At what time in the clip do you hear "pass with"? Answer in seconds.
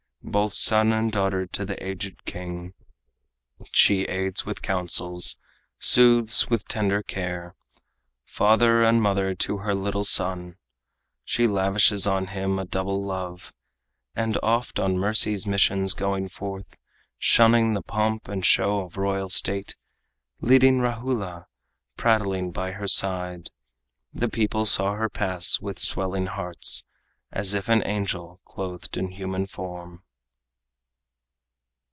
25.09-25.79